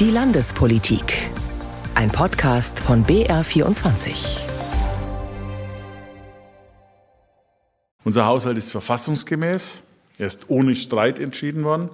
[0.00, 1.26] Die Landespolitik.
[1.96, 4.38] Ein Podcast von BR24.
[8.04, 9.80] Unser Haushalt ist verfassungsgemäß.
[10.18, 11.88] Er ist ohne Streit entschieden worden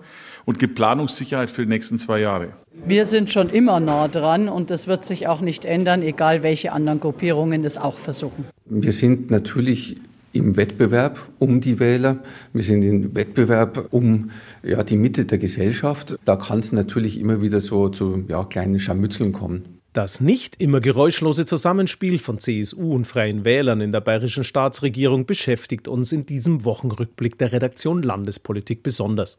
[0.45, 2.53] und gibt Planungssicherheit für die nächsten zwei Jahre.
[2.87, 6.73] Wir sind schon immer nah dran und das wird sich auch nicht ändern, egal welche
[6.73, 8.45] anderen Gruppierungen es auch versuchen.
[8.67, 9.97] Wir sind natürlich
[10.35, 12.23] im Wettbewerb um die Wähler.
[12.53, 14.31] Wir sind im Wettbewerb um
[14.63, 16.17] ja, die Mitte der Gesellschaft.
[16.25, 19.75] Da kann es natürlich immer wieder so zu ja, kleinen Scharmützeln kommen.
[19.95, 25.87] Das nicht immer geräuschlose Zusammenspiel von CSU und Freien Wählern in der bayerischen Staatsregierung beschäftigt
[25.87, 29.39] uns in diesem Wochenrückblick der Redaktion Landespolitik besonders.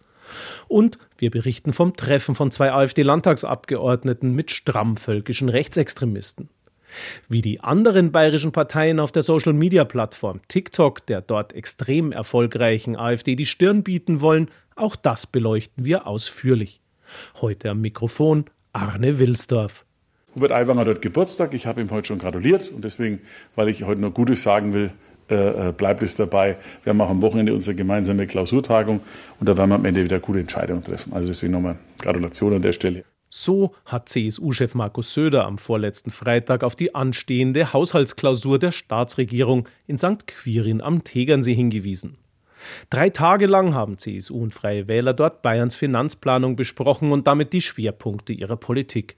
[0.70, 6.48] Und wir berichten vom Treffen von zwei AfD-Landtagsabgeordneten mit strammvölkischen Rechtsextremisten.
[7.28, 13.46] Wie die anderen bayerischen Parteien auf der Social-Media-Plattform TikTok der dort extrem erfolgreichen AfD die
[13.46, 16.82] Stirn bieten wollen, auch das beleuchten wir ausführlich.
[17.42, 19.86] Heute am Mikrofon Arne Wilsdorf.
[20.36, 21.54] Hubert Aiwanger hat heute Geburtstag.
[21.54, 23.22] Ich habe ihm heute schon gratuliert und deswegen,
[23.55, 24.92] weil ich heute nur Gutes sagen will,
[25.30, 26.58] äh, äh, bleibt es dabei.
[26.84, 28.99] Wir haben auch am Wochenende unsere gemeinsame Klausurtagung
[29.40, 31.14] und da werden wir am Ende wieder gute Entscheidungen treffen.
[31.14, 33.05] Also deswegen nochmal Gratulation an der Stelle.
[33.38, 39.98] So hat CSU-Chef Markus Söder am vorletzten Freitag auf die anstehende Haushaltsklausur der Staatsregierung in
[39.98, 40.26] St.
[40.26, 42.16] Quirin am Tegernsee hingewiesen.
[42.90, 47.62] Drei Tage lang haben CSU und Freie Wähler dort Bayerns Finanzplanung besprochen und damit die
[47.62, 49.18] Schwerpunkte ihrer Politik.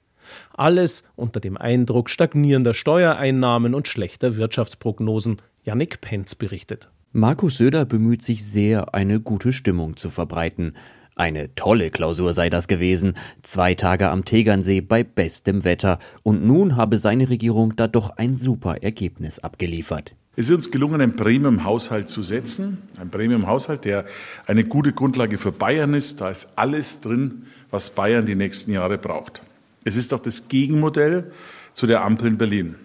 [0.51, 5.43] Alles unter dem Eindruck stagnierender Steuereinnahmen und schlechter Wirtschaftsprognosen.
[5.63, 6.89] Yannick Penz berichtet.
[7.11, 10.73] Markus Söder bemüht sich sehr, eine gute Stimmung zu verbreiten.
[11.17, 16.75] Eine tolle Klausur sei das gewesen, zwei Tage am Tegernsee bei bestem Wetter, und nun
[16.75, 20.13] habe seine Regierung da doch ein super Ergebnis abgeliefert.
[20.35, 22.83] Es ist uns gelungen, einen Premium-Haushalt zu setzen.
[22.99, 24.05] Ein Premium-Haushalt, der
[24.45, 26.21] eine gute Grundlage für Bayern ist.
[26.21, 29.41] Da ist alles drin, was Bayern die nächsten Jahre braucht.
[29.85, 31.31] Es ist auch das Gegenmodell
[31.73, 32.75] zu der Ampel in Berlin.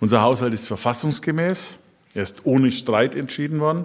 [0.00, 1.76] Unser Haushalt ist verfassungsgemäß.
[2.14, 3.84] Er ist ohne Streit entschieden worden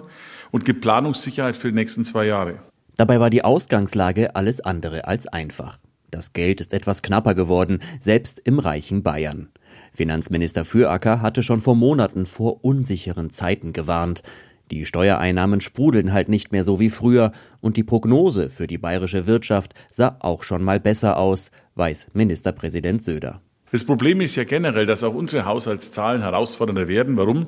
[0.50, 2.54] und gibt Planungssicherheit für die nächsten zwei Jahre.
[2.96, 5.78] Dabei war die Ausgangslage alles andere als einfach.
[6.10, 9.48] Das Geld ist etwas knapper geworden, selbst im reichen Bayern.
[9.92, 14.22] Finanzminister Füracker hatte schon vor Monaten vor unsicheren Zeiten gewarnt.
[14.70, 19.26] Die Steuereinnahmen sprudeln halt nicht mehr so wie früher und die Prognose für die bayerische
[19.26, 23.42] Wirtschaft sah auch schon mal besser aus, weiß Ministerpräsident Söder.
[23.72, 27.16] Das Problem ist ja generell, dass auch unsere Haushaltszahlen herausfordernder werden.
[27.16, 27.46] Warum?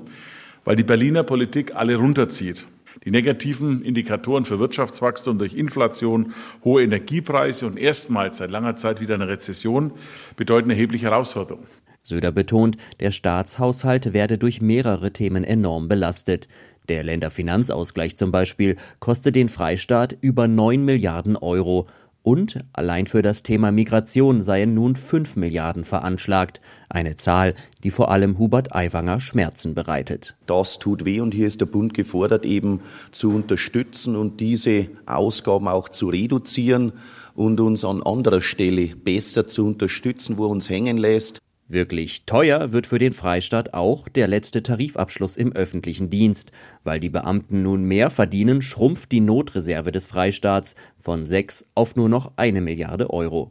[0.64, 2.66] Weil die Berliner Politik alle runterzieht.
[3.04, 6.32] Die negativen Indikatoren für Wirtschaftswachstum durch Inflation,
[6.64, 9.92] hohe Energiepreise und erstmals seit langer Zeit wieder eine Rezession
[10.36, 11.66] bedeuten erhebliche Herausforderungen.
[12.02, 16.48] Söder betont, der Staatshaushalt werde durch mehrere Themen enorm belastet.
[16.88, 21.86] Der Länderfinanzausgleich zum Beispiel kostet den Freistaat über 9 Milliarden Euro
[22.28, 26.60] und allein für das Thema Migration seien nun 5 Milliarden veranschlagt.
[26.90, 30.36] Eine Zahl, die vor allem Hubert Aiwanger Schmerzen bereitet.
[30.44, 32.80] Das tut weh und hier ist der Bund gefordert, eben
[33.12, 36.92] zu unterstützen und diese Ausgaben auch zu reduzieren
[37.34, 41.38] und uns an anderer Stelle besser zu unterstützen, wo er uns hängen lässt.
[41.70, 46.50] Wirklich teuer wird für den Freistaat auch der letzte Tarifabschluss im öffentlichen Dienst.
[46.82, 52.08] Weil die Beamten nun mehr verdienen, schrumpft die Notreserve des Freistaats von 6 auf nur
[52.08, 53.50] noch eine Milliarde Euro.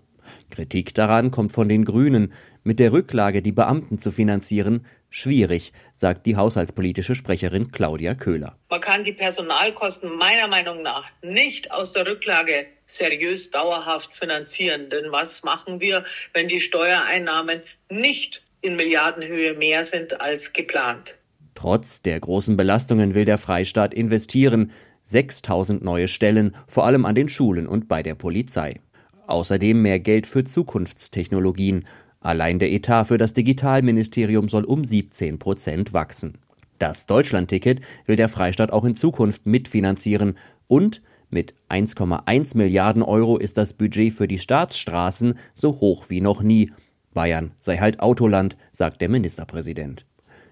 [0.49, 2.33] Kritik daran kommt von den Grünen.
[2.63, 8.57] Mit der Rücklage die Beamten zu finanzieren, schwierig, sagt die haushaltspolitische Sprecherin Claudia Köhler.
[8.69, 14.89] Man kann die Personalkosten meiner Meinung nach nicht aus der Rücklage seriös dauerhaft finanzieren.
[14.89, 16.03] Denn was machen wir,
[16.33, 21.17] wenn die Steuereinnahmen nicht in Milliardenhöhe mehr sind als geplant?
[21.55, 24.71] Trotz der großen Belastungen will der Freistaat investieren.
[25.03, 28.81] 6000 neue Stellen, vor allem an den Schulen und bei der Polizei.
[29.25, 31.85] Außerdem mehr Geld für Zukunftstechnologien.
[32.19, 36.39] Allein der Etat für das Digitalministerium soll um 17 Prozent wachsen.
[36.79, 43.57] Das Deutschlandticket will der Freistaat auch in Zukunft mitfinanzieren und mit 1,1 Milliarden Euro ist
[43.57, 46.71] das Budget für die Staatsstraßen so hoch wie noch nie.
[47.13, 50.05] Bayern sei halt Autoland, sagt der Ministerpräsident.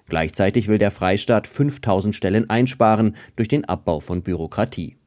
[0.08, 4.98] Gleichzeitig will der Freistaat 5000 Stellen einsparen durch den Abbau von Bürokratie.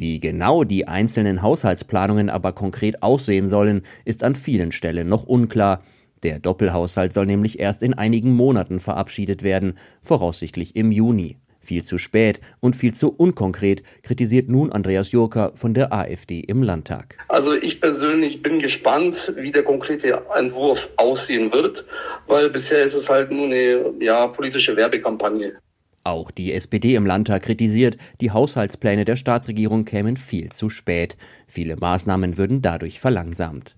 [0.00, 5.84] Wie genau die einzelnen Haushaltsplanungen aber konkret aussehen sollen, ist an vielen Stellen noch unklar.
[6.22, 11.36] Der Doppelhaushalt soll nämlich erst in einigen Monaten verabschiedet werden, voraussichtlich im Juni.
[11.60, 16.62] Viel zu spät und viel zu unkonkret, kritisiert nun Andreas Jurka von der AfD im
[16.62, 17.18] Landtag.
[17.28, 21.84] Also ich persönlich bin gespannt, wie der konkrete Entwurf aussehen wird,
[22.26, 25.58] weil bisher ist es halt nur eine ja, politische Werbekampagne.
[26.02, 31.16] Auch die SPD im Landtag kritisiert, die Haushaltspläne der Staatsregierung kämen viel zu spät.
[31.46, 33.76] Viele Maßnahmen würden dadurch verlangsamt.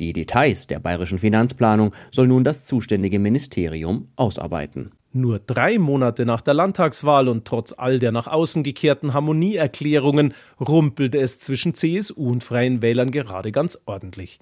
[0.00, 4.92] Die Details der bayerischen Finanzplanung soll nun das zuständige Ministerium ausarbeiten.
[5.12, 11.18] Nur drei Monate nach der Landtagswahl und trotz all der nach außen gekehrten Harmonieerklärungen rumpelte
[11.18, 14.38] es zwischen CSU und Freien Wählern gerade ganz ordentlich.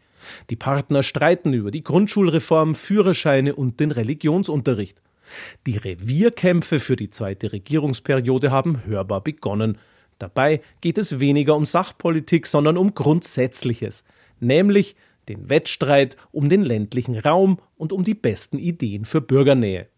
[0.50, 5.00] Die Partner streiten über die Grundschulreform, Führerscheine und den Religionsunterricht.
[5.66, 9.78] Die Revierkämpfe für die zweite Regierungsperiode haben hörbar begonnen.
[10.18, 14.04] Dabei geht es weniger um Sachpolitik, sondern um Grundsätzliches,
[14.40, 14.96] nämlich
[15.28, 19.88] den Wettstreit um den ländlichen Raum und um die besten Ideen für Bürgernähe.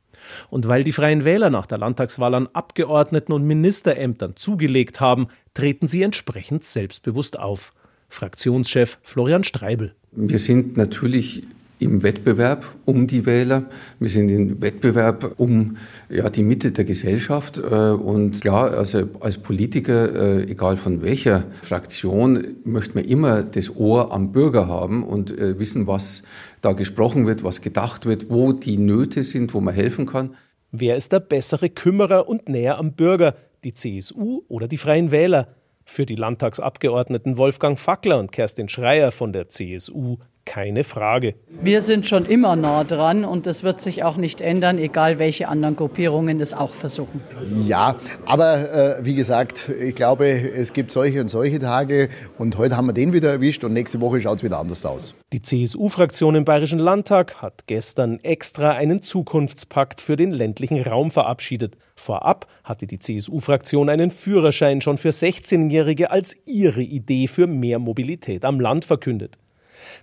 [0.50, 5.86] Und weil die Freien Wähler nach der Landtagswahl an Abgeordneten und Ministerämtern zugelegt haben, treten
[5.86, 7.72] sie entsprechend selbstbewusst auf.
[8.08, 9.94] Fraktionschef Florian Streibel.
[10.12, 11.44] Wir sind natürlich
[11.78, 13.64] im Wettbewerb um die Wähler.
[13.98, 15.76] Wir sind im Wettbewerb um
[16.08, 17.58] ja, die Mitte der Gesellschaft.
[17.58, 23.75] Äh, und klar, also als Politiker, äh, egal von welcher Fraktion, möchte man immer das
[23.76, 26.22] Ohr am Bürger haben und äh, wissen, was
[26.60, 30.34] da gesprochen wird, was gedacht wird, wo die Nöte sind, wo man helfen kann.
[30.70, 33.36] Wer ist der bessere Kümmerer und näher am Bürger?
[33.64, 35.48] Die CSU oder die Freien Wähler?
[35.90, 40.19] Für die Landtagsabgeordneten Wolfgang Fackler und Kerstin Schreier von der CSU
[40.49, 41.35] keine Frage.
[41.62, 45.49] Wir sind schon immer nah dran und das wird sich auch nicht ändern, egal welche
[45.49, 47.20] anderen Gruppierungen es auch versuchen.
[47.67, 52.08] Ja, aber äh, wie gesagt, ich glaube, es gibt solche und solche Tage
[52.38, 55.14] und heute haben wir den wieder erwischt und nächste Woche schaut es wieder anders aus.
[55.32, 61.76] Die CSU-Fraktion im Bayerischen Landtag hat gestern extra einen Zukunftspakt für den ländlichen Raum verabschiedet.
[61.98, 68.44] Vorab hatte die CSU-Fraktion einen Führerschein schon für 16-Jährige als ihre Idee für mehr Mobilität
[68.44, 69.36] am Land verkündet.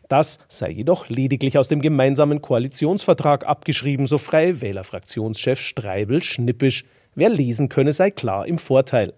[0.09, 6.85] Das sei jedoch lediglich aus dem gemeinsamen Koalitionsvertrag abgeschrieben, so Freie Wähler-Fraktionschef Streibel schnippisch.
[7.15, 9.13] Wer lesen könne, sei klar im Vorteil.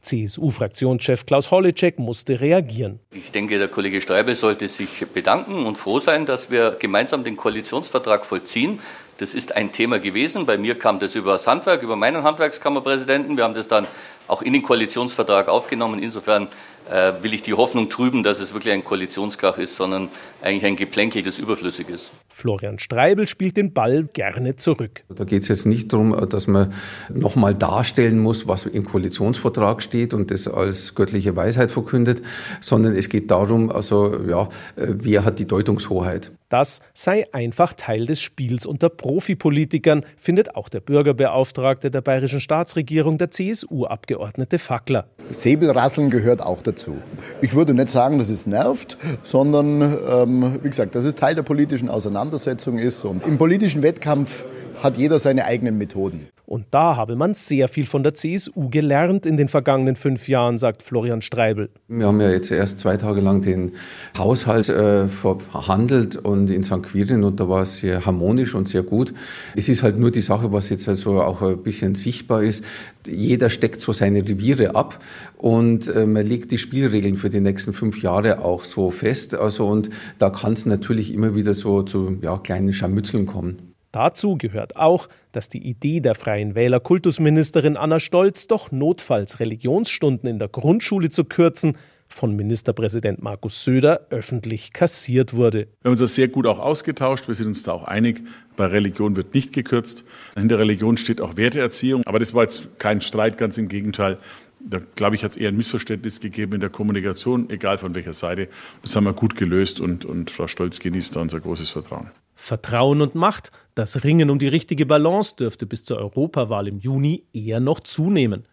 [0.00, 3.00] CSU-Fraktionschef Klaus Holleczek musste reagieren.
[3.12, 7.36] Ich denke, der Kollege Streibel sollte sich bedanken und froh sein, dass wir gemeinsam den
[7.36, 8.80] Koalitionsvertrag vollziehen.
[9.20, 10.46] Das ist ein Thema gewesen.
[10.46, 13.36] Bei mir kam das über das Handwerk, über meinen Handwerkskammerpräsidenten.
[13.36, 13.86] Wir haben das dann
[14.28, 16.02] auch in den Koalitionsvertrag aufgenommen.
[16.02, 16.48] Insofern
[16.90, 20.08] äh, will ich die Hoffnung trüben, dass es wirklich ein Koalitionskrach ist, sondern
[20.40, 22.10] eigentlich ein Geplänkel, das überflüssig ist.
[22.30, 25.02] Florian Streibel spielt den Ball gerne zurück.
[25.10, 26.72] Da geht es jetzt nicht darum, dass man
[27.12, 32.22] nochmal darstellen muss, was im Koalitionsvertrag steht und das als göttliche Weisheit verkündet,
[32.62, 34.44] sondern es geht darum, also ja,
[34.76, 36.32] äh, wer hat die Deutungshoheit.
[36.50, 43.18] Das sei einfach Teil des Spiels unter Profipolitikern, findet auch der Bürgerbeauftragte der bayerischen Staatsregierung,
[43.18, 45.06] der CSU-Abgeordnete Fackler.
[45.30, 46.96] Säbelrasseln gehört auch dazu.
[47.40, 51.44] Ich würde nicht sagen, dass es nervt, sondern, ähm, wie gesagt, dass es Teil der
[51.44, 53.04] politischen Auseinandersetzung ist.
[53.04, 54.44] Und im politischen Wettkampf
[54.82, 56.28] hat jeder seine eigenen Methoden.
[56.50, 60.58] Und da habe man sehr viel von der CSU gelernt in den vergangenen fünf Jahren,
[60.58, 61.70] sagt Florian Streibel.
[61.86, 63.70] Wir haben ja jetzt erst zwei Tage lang den
[64.18, 66.82] Haushalt äh, verhandelt und in St.
[66.82, 69.14] Quirin und da war es sehr harmonisch und sehr gut.
[69.54, 72.64] Es ist halt nur die Sache, was jetzt also auch ein bisschen sichtbar ist.
[73.06, 74.98] Jeder steckt so seine Reviere ab
[75.36, 79.36] und äh, man legt die Spielregeln für die nächsten fünf Jahre auch so fest.
[79.36, 79.88] Also und
[80.18, 83.69] da kann es natürlich immer wieder so zu ja, kleinen Scharmützeln kommen.
[83.92, 90.28] Dazu gehört auch, dass die Idee der Freien Wähler Kultusministerin Anna Stolz, doch notfalls Religionsstunden
[90.28, 91.76] in der Grundschule zu kürzen,
[92.10, 95.58] von Ministerpräsident Markus Söder öffentlich kassiert wurde.
[95.58, 97.28] Wir haben uns das sehr gut auch ausgetauscht.
[97.28, 98.22] Wir sind uns da auch einig.
[98.56, 100.04] Bei Religion wird nicht gekürzt.
[100.36, 102.02] Hinter Religion steht auch Werteerziehung.
[102.06, 104.18] Aber das war jetzt kein Streit, ganz im Gegenteil.
[104.58, 108.12] Da glaube ich, hat es eher ein Missverständnis gegeben in der Kommunikation, egal von welcher
[108.12, 108.48] Seite.
[108.82, 112.10] Das haben wir gut gelöst und, und Frau Stolz genießt da unser großes Vertrauen.
[112.40, 117.24] Vertrauen und Macht, das Ringen um die richtige Balance dürfte bis zur Europawahl im Juni
[117.34, 118.48] eher noch zunehmen.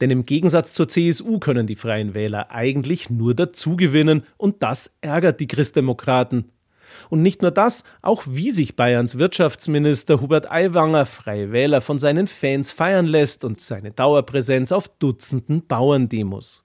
[0.00, 5.40] Denn im Gegensatz zur CSU können die Freien Wähler eigentlich nur dazugewinnen und das ärgert
[5.40, 6.52] die Christdemokraten.
[7.08, 12.26] Und nicht nur das, auch wie sich Bayerns Wirtschaftsminister Hubert Aiwanger Freie Wähler von seinen
[12.26, 16.64] Fans feiern lässt und seine Dauerpräsenz auf Dutzenden Bauerndemos.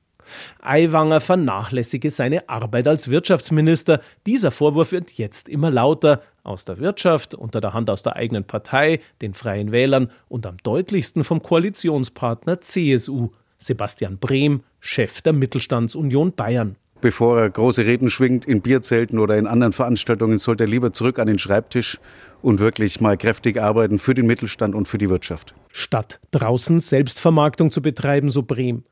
[0.62, 4.02] Aiwanger vernachlässige seine Arbeit als Wirtschaftsminister.
[4.26, 8.44] Dieser Vorwurf wird jetzt immer lauter aus der Wirtschaft, unter der Hand aus der eigenen
[8.44, 16.34] Partei, den Freien Wählern und am deutlichsten vom Koalitionspartner CSU, Sebastian Brehm, Chef der Mittelstandsunion
[16.34, 16.76] Bayern.
[17.02, 21.20] Bevor er große Reden schwingt in Bierzelten oder in anderen Veranstaltungen, sollte er lieber zurück
[21.20, 22.00] an den Schreibtisch
[22.42, 25.54] und wirklich mal kräftig arbeiten für den Mittelstand und für die Wirtschaft.
[25.72, 28.84] Statt draußen Selbstvermarktung zu betreiben, so Brehm.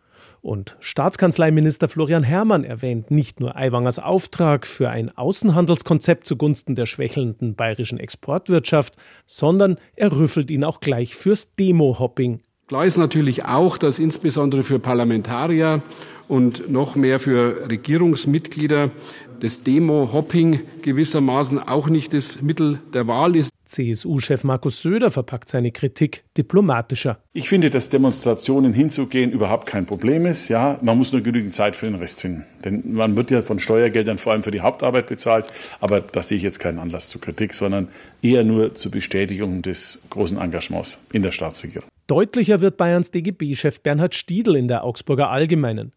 [0.43, 7.55] Und Staatskanzleiminister Florian Herrmann erwähnt nicht nur Aiwangers Auftrag für ein Außenhandelskonzept zugunsten der schwächelnden
[7.55, 12.41] bayerischen Exportwirtschaft, sondern er rüffelt ihn auch gleich fürs Demo-Hopping.
[12.67, 15.81] Klar ist natürlich auch, dass insbesondere für Parlamentarier
[16.27, 18.91] und noch mehr für Regierungsmitglieder
[19.39, 23.52] das Demo-Hopping gewissermaßen auch nicht das Mittel der Wahl ist.
[23.65, 27.19] CSU-Chef Markus Söder verpackt seine Kritik diplomatischer.
[27.33, 30.49] Ich finde, dass Demonstrationen hinzugehen überhaupt kein Problem ist.
[30.49, 32.45] Ja, man muss nur genügend Zeit für den Rest finden.
[32.63, 35.47] Denn man wird ja von Steuergeldern vor allem für die Hauptarbeit bezahlt.
[35.79, 37.87] Aber da sehe ich jetzt keinen Anlass zur Kritik, sondern
[38.21, 41.89] eher nur zur Bestätigung des großen Engagements in der Staatsregierung.
[42.07, 45.93] Deutlicher wird Bayerns DGB-Chef Bernhard Stiedl in der Augsburger Allgemeinen.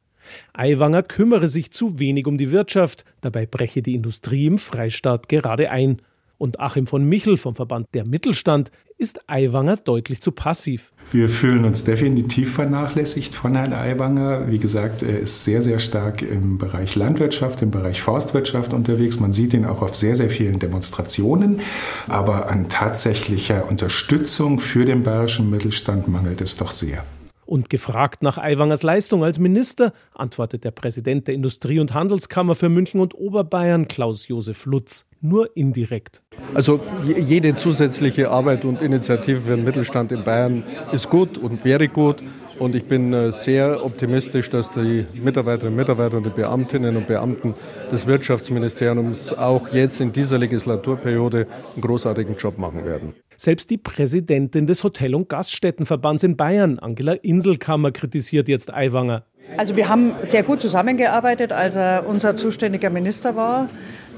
[0.53, 5.71] Aiwanger kümmere sich zu wenig um die Wirtschaft, dabei breche die Industrie im Freistaat gerade
[5.71, 6.01] ein.
[6.39, 10.93] Und Achim von Michel vom Verband Der Mittelstand ist Aiwanger deutlich zu passiv.
[11.11, 14.51] Wir fühlen uns definitiv vernachlässigt von Herrn Aiwanger.
[14.51, 19.21] Wie gesagt, er ist sehr, sehr stark im Bereich Landwirtschaft, im Bereich Forstwirtschaft unterwegs.
[19.21, 21.61] Man sieht ihn auch auf sehr, sehr vielen Demonstrationen.
[22.09, 27.05] Aber an tatsächlicher Unterstützung für den bayerischen Mittelstand mangelt es doch sehr.
[27.47, 32.69] Und gefragt nach Aiwangers Leistung als Minister, antwortet der Präsident der Industrie- und Handelskammer für
[32.69, 36.23] München und Oberbayern, Klaus-Josef Lutz, nur indirekt.
[36.55, 41.89] Also jede zusätzliche Arbeit und Initiative für den Mittelstand in Bayern ist gut und wäre
[41.89, 42.23] gut.
[42.59, 47.07] Und ich bin äh, sehr optimistisch, dass die Mitarbeiterinnen und Mitarbeiter und die Beamtinnen und
[47.07, 47.55] Beamten
[47.93, 53.15] des Wirtschaftsministeriums auch jetzt in dieser Legislaturperiode einen großartigen Job machen werden.
[53.37, 59.25] Selbst die Präsidentin des Hotel- und Gaststättenverbands in Bayern, Angela Inselkammer, kritisiert jetzt Aiwanger.
[59.57, 63.69] Also wir haben sehr gut zusammengearbeitet, als er unser zuständiger Minister war.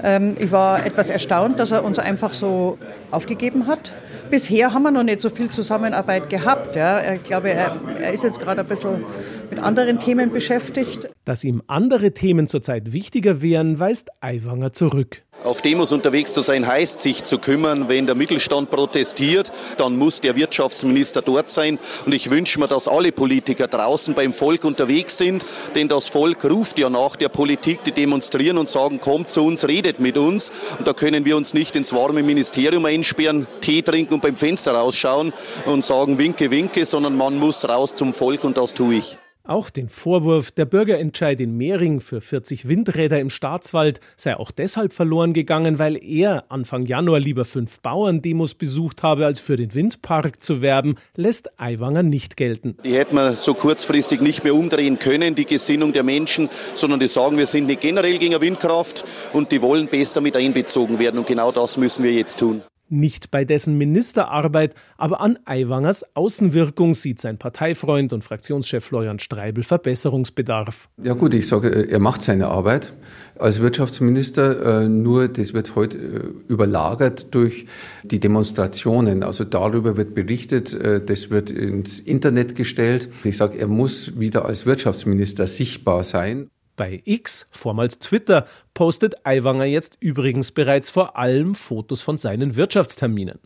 [0.03, 2.77] Ähm, ich war etwas erstaunt, dass er uns einfach so
[3.11, 3.95] aufgegeben hat.
[4.29, 6.75] Bisher haben wir noch nicht so viel Zusammenarbeit gehabt.
[6.75, 7.13] Ja.
[7.13, 9.03] Ich glaube, er, er ist jetzt gerade ein bisschen
[9.49, 11.09] mit anderen Themen beschäftigt.
[11.25, 15.23] Dass ihm andere Themen zurzeit wichtiger wären, weist Aiwanger zurück.
[15.43, 17.87] Auf Demos unterwegs zu sein heißt, sich zu kümmern.
[17.87, 21.79] Wenn der Mittelstand protestiert, dann muss der Wirtschaftsminister dort sein.
[22.05, 25.45] Und ich wünsche mir, dass alle Politiker draußen beim Volk unterwegs sind.
[25.75, 29.65] Denn das Volk ruft ja nach der Politik, die demonstrieren und sagen, kommt zu uns,
[29.65, 30.51] redet mit uns.
[30.77, 34.73] Und da können wir uns nicht ins warme Ministerium einsperren, Tee trinken und beim Fenster
[34.73, 35.31] rausschauen
[35.65, 39.17] und sagen, winke, winke, sondern man muss raus zum Volk und das tue ich.
[39.49, 44.93] Auch den Vorwurf, der Bürgerentscheid in Mehring für 40 Windräder im Staatswald sei auch deshalb
[44.93, 50.43] verloren gegangen, weil er Anfang Januar lieber fünf Bauerndemos besucht habe, als für den Windpark
[50.43, 52.77] zu werben, lässt Aiwanger nicht gelten.
[52.83, 57.07] Die hätten wir so kurzfristig nicht mehr umdrehen können, die Gesinnung der Menschen, sondern die
[57.07, 59.03] sagen, wir sind nicht generell gegen Windkraft
[59.33, 61.17] und die wollen besser mit einbezogen werden.
[61.17, 62.61] Und genau das müssen wir jetzt tun.
[62.89, 69.63] Nicht bei dessen Ministerarbeit, aber an Aiwangers Außenwirkung sieht sein Parteifreund und Fraktionschef Florian Streibel
[69.63, 70.89] Verbesserungsbedarf.
[71.03, 72.93] Ja gut, ich sage, äh, er macht seine Arbeit
[73.37, 77.67] als Wirtschaftsminister, äh, nur das wird heute äh, überlagert durch
[78.03, 79.23] die Demonstrationen.
[79.23, 80.77] Also darüber wird berichtet,
[81.07, 83.09] das wird ins Internet gestellt.
[83.23, 86.49] Ich sage, er muss wieder als Wirtschaftsminister sichtbar sein.
[86.79, 93.37] Bei X, vormals Twitter, postet Aiwanger jetzt übrigens bereits vor allem Fotos von seinen Wirtschaftsterminen.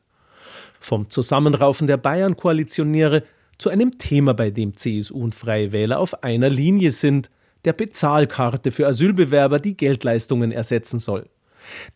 [0.79, 3.23] Vom Zusammenraufen der Bayern-Koalitionäre
[3.57, 7.31] zu einem Thema, bei dem CSU und Freie Wähler auf einer Linie sind,
[7.65, 11.27] der Bezahlkarte für Asylbewerber, die Geldleistungen ersetzen soll.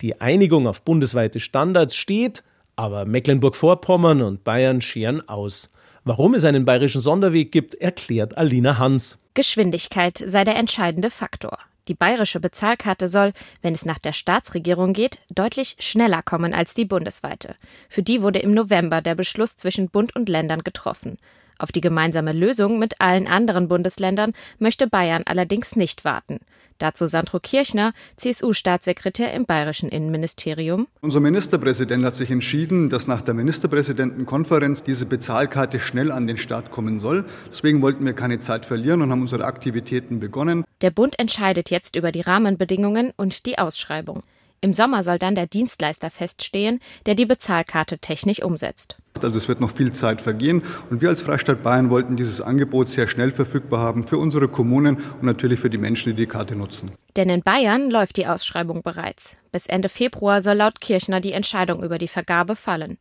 [0.01, 2.43] Die Einigung auf bundesweite Standards steht,
[2.75, 5.69] aber Mecklenburg-Vorpommern und Bayern scheren aus.
[6.07, 9.19] Warum es einen bayerischen Sonderweg gibt, erklärt Alina Hans.
[9.33, 11.59] Geschwindigkeit sei der entscheidende Faktor.
[11.89, 16.85] Die bayerische Bezahlkarte soll, wenn es nach der Staatsregierung geht, deutlich schneller kommen als die
[16.85, 17.55] bundesweite.
[17.89, 21.17] Für die wurde im November der Beschluss zwischen Bund und Ländern getroffen.
[21.59, 26.39] Auf die gemeinsame Lösung mit allen anderen Bundesländern möchte Bayern allerdings nicht warten.
[26.77, 30.87] Dazu Sandro Kirchner, CSU-Staatssekretär im bayerischen Innenministerium.
[31.01, 36.71] Unser Ministerpräsident hat sich entschieden, dass nach der Ministerpräsidentenkonferenz diese Bezahlkarte schnell an den Start
[36.71, 37.25] kommen soll.
[37.49, 40.63] Deswegen wollten wir keine Zeit verlieren und haben unsere Aktivitäten begonnen.
[40.81, 44.23] Der Bund entscheidet jetzt über die Rahmenbedingungen und die Ausschreibung.
[44.59, 48.97] Im Sommer soll dann der Dienstleister feststehen, der die Bezahlkarte technisch umsetzt.
[49.21, 52.87] Also es wird noch viel Zeit vergehen und wir als Freistaat Bayern wollten dieses Angebot
[52.87, 56.55] sehr schnell verfügbar haben für unsere Kommunen und natürlich für die Menschen, die die Karte
[56.55, 56.91] nutzen.
[57.15, 59.37] Denn in Bayern läuft die Ausschreibung bereits.
[59.51, 62.97] Bis Ende Februar soll laut Kirchner die Entscheidung über die Vergabe fallen.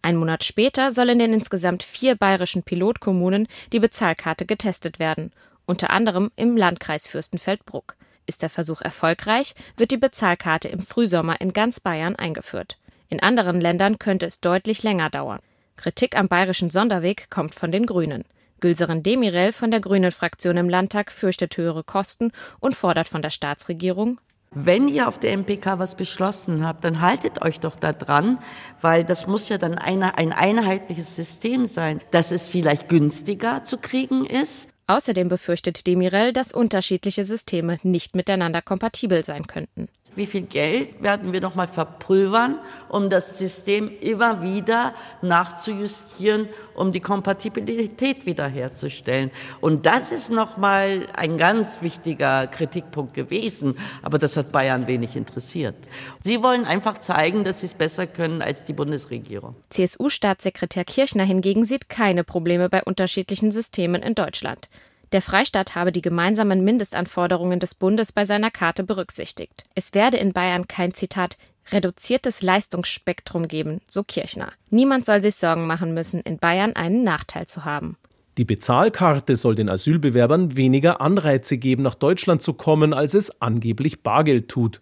[0.00, 5.32] Ein Monat später soll in den insgesamt vier bayerischen Pilotkommunen die Bezahlkarte getestet werden,
[5.66, 7.97] unter anderem im Landkreis Fürstenfeldbruck.
[8.28, 12.76] Ist der Versuch erfolgreich, wird die Bezahlkarte im Frühsommer in ganz Bayern eingeführt.
[13.08, 15.40] In anderen Ländern könnte es deutlich länger dauern.
[15.76, 18.26] Kritik am bayerischen Sonderweg kommt von den Grünen.
[18.60, 24.20] Gülserin Demirel von der Grünen-Fraktion im Landtag fürchtet höhere Kosten und fordert von der Staatsregierung
[24.50, 28.40] Wenn ihr auf der MPK was beschlossen habt, dann haltet euch doch da dran,
[28.82, 33.78] weil das muss ja dann eine, ein einheitliches System sein, dass es vielleicht günstiger zu
[33.78, 34.68] kriegen ist.
[34.88, 41.32] Außerdem befürchtet Demirel, dass unterschiedliche Systeme nicht miteinander kompatibel sein könnten wie viel Geld werden
[41.32, 42.58] wir noch mal verpulvern,
[42.88, 49.30] um das System immer wieder nachzujustieren, um die Kompatibilität wiederherzustellen.
[49.60, 55.16] Und das ist noch mal ein ganz wichtiger Kritikpunkt gewesen, aber das hat Bayern wenig
[55.16, 55.76] interessiert.
[56.22, 59.54] Sie wollen einfach zeigen, dass sie es besser können als die Bundesregierung.
[59.70, 64.68] CSU-Staatssekretär Kirchner hingegen sieht keine Probleme bei unterschiedlichen Systemen in Deutschland.
[65.12, 69.64] Der Freistaat habe die gemeinsamen Mindestanforderungen des Bundes bei seiner Karte berücksichtigt.
[69.74, 71.38] Es werde in Bayern kein Zitat
[71.72, 74.52] reduziertes Leistungsspektrum geben, so Kirchner.
[74.70, 77.96] Niemand soll sich Sorgen machen müssen, in Bayern einen Nachteil zu haben.
[78.38, 84.02] Die Bezahlkarte soll den Asylbewerbern weniger Anreize geben, nach Deutschland zu kommen, als es angeblich
[84.02, 84.80] Bargeld tut.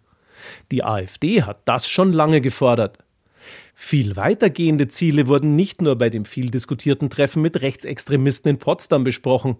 [0.71, 2.99] Die AfD hat das schon lange gefordert.
[3.73, 9.03] Viel weitergehende Ziele wurden nicht nur bei dem viel diskutierten Treffen mit Rechtsextremisten in Potsdam
[9.03, 9.57] besprochen.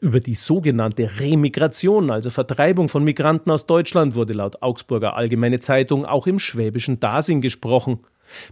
[0.00, 6.04] Über die sogenannte Remigration, also Vertreibung von Migranten aus Deutschland, wurde laut Augsburger Allgemeine Zeitung
[6.06, 8.00] auch im schwäbischen Dasing gesprochen.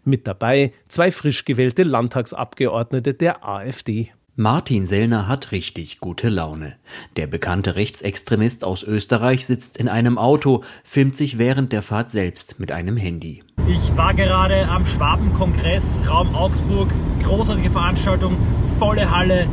[0.05, 4.11] Mit dabei zwei frisch gewählte Landtagsabgeordnete der AfD.
[4.37, 6.77] Martin Sellner hat richtig gute Laune.
[7.17, 12.59] Der bekannte Rechtsextremist aus Österreich sitzt in einem Auto, filmt sich während der Fahrt selbst
[12.59, 13.43] mit einem Handy.
[13.69, 16.91] Ich war gerade am Schwabenkongress, Raum Augsburg,
[17.23, 18.39] großartige Veranstaltung,
[18.79, 19.47] volle Halle,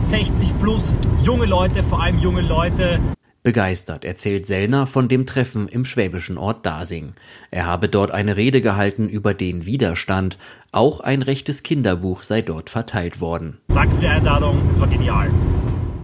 [0.00, 3.00] 60 plus, junge Leute, vor allem junge Leute.
[3.42, 7.14] Begeistert erzählt Sellner von dem Treffen im schwäbischen Ort Dasing.
[7.50, 10.38] Er habe dort eine Rede gehalten über den Widerstand.
[10.72, 13.58] Auch ein rechtes Kinderbuch sei dort verteilt worden.
[13.68, 15.30] Danke für die Einladung, es war genial.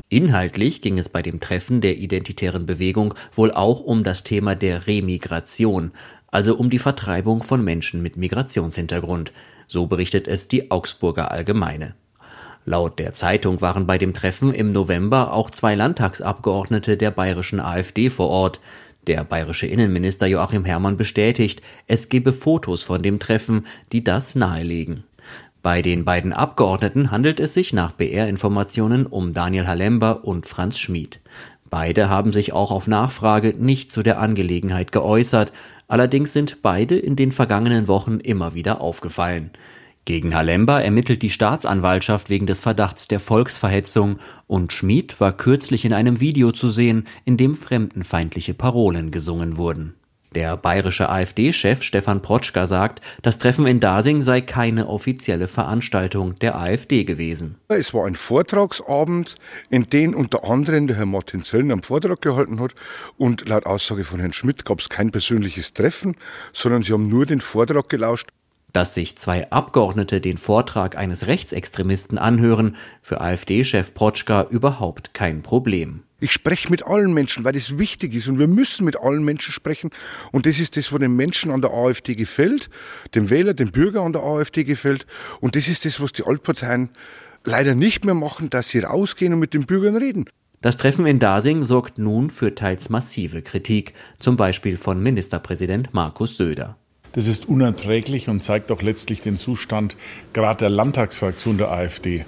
[0.08, 4.86] Inhaltlich ging es bei dem Treffen der identitären Bewegung wohl auch um das Thema der
[4.86, 5.92] Remigration,
[6.28, 9.32] also um die Vertreibung von Menschen mit Migrationshintergrund.
[9.66, 11.94] So berichtet es die Augsburger Allgemeine.
[12.66, 18.09] Laut der Zeitung waren bei dem Treffen im November auch zwei Landtagsabgeordnete der bayerischen AfD
[18.09, 18.61] vor Ort.
[19.06, 25.04] Der bayerische Innenminister Joachim Herrmann bestätigt, es gebe Fotos von dem Treffen, die das nahelegen.
[25.62, 31.20] Bei den beiden Abgeordneten handelt es sich nach BR-Informationen um Daniel Halember und Franz Schmid.
[31.68, 35.53] Beide haben sich auch auf Nachfrage nicht zu der Angelegenheit geäußert,
[35.88, 39.50] allerdings sind beide in den vergangenen Wochen immer wieder aufgefallen.
[40.07, 45.95] Gegen Halemba ermittelt die Staatsanwaltschaft wegen des Verdachts der Volksverhetzung und Schmid war kürzlich in
[45.95, 49.95] einem Video zu sehen, in dem fremdenfeindliche Parolen gesungen wurden.
[50.35, 56.59] Der bayerische AfD-Chef Stefan Protschka sagt, das Treffen in Dasing sei keine offizielle Veranstaltung der
[56.59, 57.57] AfD gewesen.
[57.69, 59.37] Es war ein Vortragsabend,
[59.71, 62.75] in dem unter anderem der Herr Martin Zellner einen Vortrag gehalten hat.
[63.17, 66.17] Und laut Aussage von Herrn Schmidt gab es kein persönliches Treffen,
[66.53, 68.29] sondern sie haben nur den Vortrag gelauscht.
[68.74, 76.02] Dass sich zwei Abgeordnete den Vortrag eines Rechtsextremisten anhören, für AfD-Chef Protschka überhaupt kein Problem.
[76.18, 79.52] Ich spreche mit allen Menschen, weil es wichtig ist und wir müssen mit allen Menschen
[79.52, 79.90] sprechen.
[80.32, 82.68] Und das ist das, was den Menschen an der AfD gefällt,
[83.14, 85.06] dem Wähler, dem Bürger an der AfD gefällt.
[85.40, 86.90] Und das ist das, was die Altparteien
[87.44, 90.24] leider nicht mehr machen, dass sie rausgehen und mit den Bürgern reden.
[90.62, 96.37] Das Treffen in Dasing sorgt nun für teils massive Kritik, zum Beispiel von Ministerpräsident Markus
[96.38, 96.76] Söder.
[97.14, 99.96] Das ist unerträglich und zeigt auch letztlich den Zustand
[100.33, 102.24] gerade der Landtagsfraktion der AfD.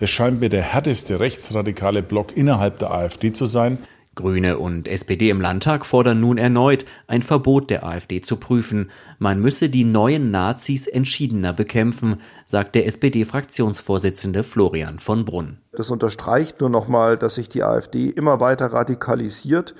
[0.00, 3.78] Es scheint mir der härteste rechtsradikale Block innerhalb der AfD zu sein.
[4.14, 8.90] Grüne und SPD im Landtag fordern nun erneut, ein Verbot der AfD zu prüfen.
[9.18, 15.58] Man müsse die neuen Nazis entschiedener bekämpfen, sagt der SPD-Fraktionsvorsitzende Florian von Brunn.
[15.72, 19.74] Das unterstreicht nur nochmal, dass sich die AfD immer weiter radikalisiert.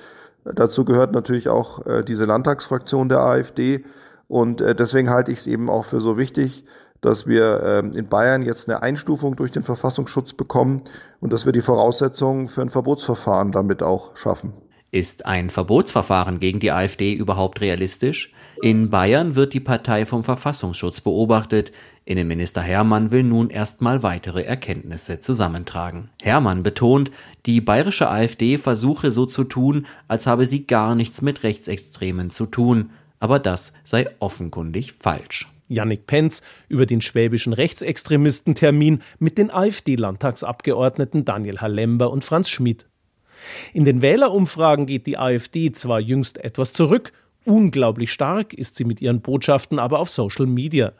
[0.45, 3.83] Dazu gehört natürlich auch äh, diese Landtagsfraktion der AfD.
[4.31, 6.63] Und äh, deswegen halte ich es eben auch für so wichtig,
[7.01, 10.83] dass wir ähm, in Bayern jetzt eine Einstufung durch den Verfassungsschutz bekommen
[11.19, 14.53] und dass wir die Voraussetzungen für ein Verbotsverfahren damit auch schaffen.
[14.89, 18.31] Ist ein Verbotsverfahren gegen die AfD überhaupt realistisch?
[18.61, 21.73] In Bayern wird die Partei vom Verfassungsschutz beobachtet.
[22.05, 26.09] Innenminister Hermann will nun erstmal weitere Erkenntnisse zusammentragen.
[26.21, 27.11] Hermann betont,
[27.45, 32.45] die bayerische AfD versuche so zu tun, als habe sie gar nichts mit Rechtsextremen zu
[32.45, 35.47] tun aber das sei offenkundig falsch.
[35.69, 42.87] Jannik Penz über den schwäbischen Rechtsextremistentermin mit den AfD-Landtagsabgeordneten Daniel Halember und Franz Schmid.
[43.71, 47.13] In den Wählerumfragen geht die AfD zwar jüngst etwas zurück,
[47.45, 50.91] unglaublich stark ist sie mit ihren Botschaften aber auf Social Media.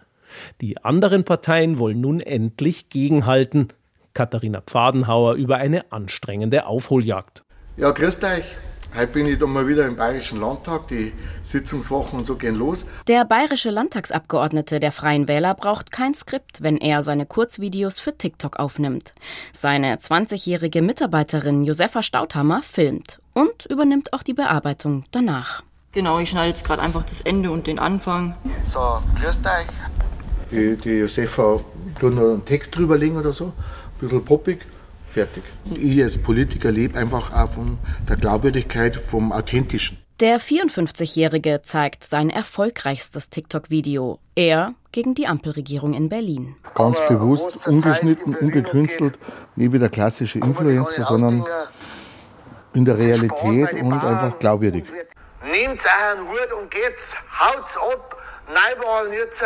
[0.61, 3.67] Die anderen Parteien wollen nun endlich gegenhalten.
[4.13, 7.43] Katharina Pfadenhauer über eine anstrengende Aufholjagd.
[7.77, 8.45] Ja, grüßt euch.
[8.93, 10.89] Heute bin ich dann mal wieder im Bayerischen Landtag.
[10.89, 12.85] Die Sitzungswochen und so gehen los.
[13.07, 18.59] Der bayerische Landtagsabgeordnete der Freien Wähler braucht kein Skript, wenn er seine Kurzvideos für TikTok
[18.59, 19.13] aufnimmt.
[19.53, 25.63] Seine 20-jährige Mitarbeiterin Josefa Staudhammer filmt und übernimmt auch die Bearbeitung danach.
[25.93, 28.35] Genau, ich schneide jetzt gerade einfach das Ende und den Anfang.
[28.63, 29.67] So, grüßt euch.
[30.51, 31.61] Die, die Josefa
[31.97, 33.45] tut noch einen Text drüberlegen oder so.
[33.45, 33.53] Ein
[34.01, 34.65] bisschen poppig.
[35.13, 35.43] Fertig.
[35.69, 39.97] Ich als Politiker lebe einfach auch von der Glaubwürdigkeit, vom Authentischen.
[40.21, 44.19] Der 54-Jährige zeigt sein erfolgreichstes TikTok-Video.
[44.35, 46.55] Er gegen die Ampelregierung in Berlin.
[46.75, 49.17] Ganz bewusst, ungeschnitten, ungekünstelt,
[49.55, 51.43] nicht wie der klassische Influencer, sondern
[52.73, 54.85] in der Realität und einfach glaubwürdig.
[55.43, 58.15] Nehmt euren Hut und geht's, haut's ab,
[58.47, 59.43] Neubauern jetzt,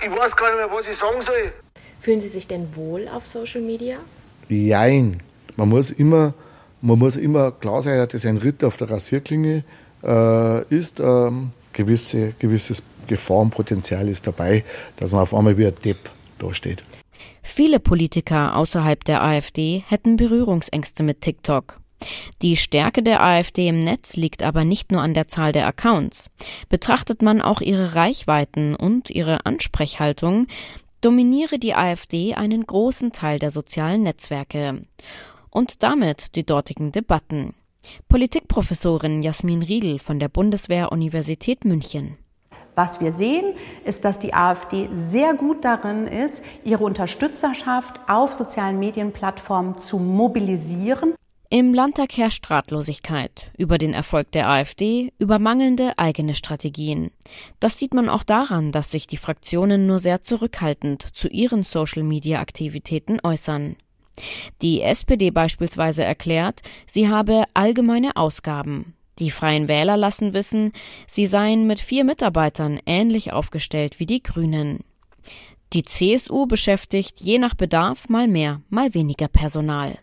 [0.00, 1.52] ich weiß gar nicht mehr, was ich sagen soll.
[1.98, 3.96] Fühlen Sie sich denn wohl auf Social Media?
[4.48, 5.22] Jein.
[5.56, 6.34] Man muss immer,
[6.80, 9.64] man muss immer klar sein, dass ein Ritt auf der Rasierklinge
[10.02, 11.00] äh, ist.
[11.00, 14.64] Ähm, gewisse, gewisses Gefahrenpotenzial ist dabei,
[14.96, 16.84] dass man auf einmal wie ein Depp dasteht.
[17.42, 21.80] Viele Politiker außerhalb der AfD hätten Berührungsängste mit TikTok.
[22.42, 26.30] Die Stärke der AfD im Netz liegt aber nicht nur an der Zahl der Accounts.
[26.68, 30.46] Betrachtet man auch ihre Reichweiten und ihre Ansprechhaltung,
[31.00, 34.84] dominiere die AfD einen großen Teil der sozialen Netzwerke
[35.50, 37.54] und damit die dortigen Debatten.
[38.08, 42.18] Politikprofessorin Jasmin Riedel von der Bundeswehr-Universität München.
[42.74, 48.78] Was wir sehen, ist, dass die AfD sehr gut darin ist, ihre Unterstützerschaft auf sozialen
[48.78, 51.14] Medienplattformen zu mobilisieren.
[51.50, 57.10] Im Landtag herrscht Ratlosigkeit über den Erfolg der AfD, über mangelnde eigene Strategien.
[57.58, 63.20] Das sieht man auch daran, dass sich die Fraktionen nur sehr zurückhaltend zu ihren Social-Media-Aktivitäten
[63.22, 63.76] äußern.
[64.60, 68.94] Die SPD beispielsweise erklärt, sie habe allgemeine Ausgaben.
[69.18, 70.72] Die Freien Wähler lassen wissen,
[71.06, 74.80] sie seien mit vier Mitarbeitern ähnlich aufgestellt wie die Grünen.
[75.72, 79.98] Die CSU beschäftigt je nach Bedarf mal mehr, mal weniger Personal.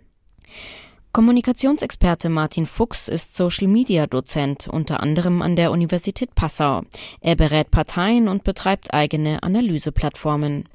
[1.16, 6.82] Kommunikationsexperte Martin Fuchs ist Social-Media-Dozent, unter anderem an der Universität Passau.
[7.22, 10.68] Er berät Parteien und betreibt eigene Analyseplattformen.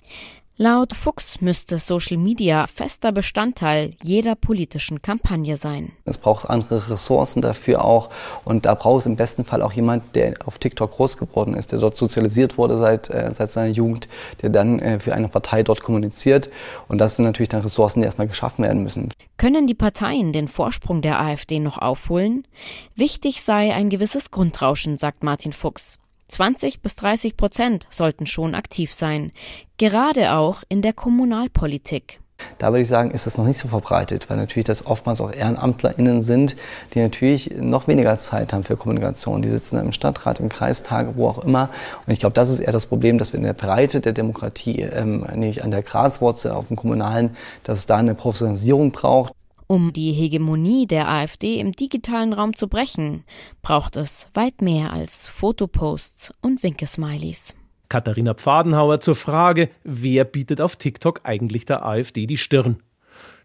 [0.63, 5.93] Laut Fuchs müsste Social Media fester Bestandteil jeder politischen Kampagne sein.
[6.05, 8.11] Es braucht andere Ressourcen dafür auch
[8.45, 11.73] und da braucht es im besten Fall auch jemand, der auf TikTok groß geworden ist,
[11.73, 14.11] der dort sozialisiert wurde seit, äh, seit seiner Jugend,
[14.43, 16.51] der dann äh, für eine Partei dort kommuniziert
[16.89, 19.15] und das sind natürlich dann Ressourcen, die erstmal geschaffen werden müssen.
[19.39, 22.47] Können die Parteien den Vorsprung der AfD noch aufholen?
[22.95, 25.97] Wichtig sei ein gewisses Grundrauschen, sagt Martin Fuchs.
[26.31, 29.33] 20 bis 30 Prozent sollten schon aktiv sein,
[29.79, 32.21] gerade auch in der Kommunalpolitik.
[32.59, 35.33] Da würde ich sagen, ist das noch nicht so verbreitet, weil natürlich das oftmals auch
[35.33, 36.57] EhrenamtlerInnen sind,
[36.95, 39.43] die natürlich noch weniger Zeit haben für Kommunikation.
[39.43, 41.71] Die sitzen im Stadtrat, im Kreistag, wo auch immer.
[42.07, 44.81] Und ich glaube, das ist eher das Problem, dass wir in der Breite der Demokratie,
[44.83, 49.33] ähm, nämlich an der Graswurzel auf dem Kommunalen, dass es da eine Professionalisierung braucht.
[49.71, 53.23] Um die Hegemonie der AfD im digitalen Raum zu brechen,
[53.63, 57.55] braucht es weit mehr als Fotoposts und Winkesmileys.
[57.89, 62.83] Katharina Pfadenhauer zur Frage, wer bietet auf TikTok eigentlich der AfD die Stirn?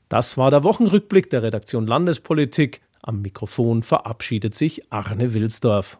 [0.09, 2.81] Das war der Wochenrückblick der Redaktion Landespolitik.
[3.03, 5.99] Am Mikrofon verabschiedet sich Arne Wilsdorf.